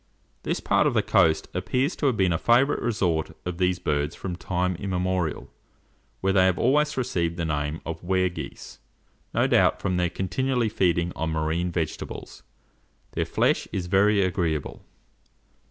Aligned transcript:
This 0.41 0.59
part 0.59 0.87
of 0.87 0.95
the 0.95 1.03
coast 1.03 1.47
appears 1.53 1.95
to 1.97 2.07
have 2.07 2.17
been 2.17 2.33
a 2.33 2.39
favourite 2.39 2.81
resort 2.81 3.37
of 3.45 3.59
these 3.59 3.77
birds 3.77 4.15
from 4.15 4.35
time 4.35 4.75
immemorial, 4.77 5.47
where 6.21 6.33
they 6.33 6.45
have 6.47 6.57
always 6.57 6.97
received 6.97 7.37
the 7.37 7.45
name 7.45 7.81
of 7.85 8.03
Ware 8.03 8.29
geese, 8.29 8.79
no 9.31 9.45
doubt 9.45 9.79
from 9.79 9.97
their 9.97 10.09
continually 10.09 10.69
feeding 10.69 11.13
on 11.15 11.29
marine 11.29 11.71
vegetables. 11.71 12.41
Their 13.11 13.25
flesh 13.25 13.67
is 13.71 13.85
very 13.85 14.23
agreeable. 14.25 14.83